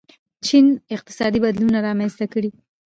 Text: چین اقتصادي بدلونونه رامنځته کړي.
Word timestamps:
چین 0.45 0.65
اقتصادي 0.95 1.39
بدلونونه 1.45 1.79
رامنځته 1.87 2.25
کړي. 2.33 2.49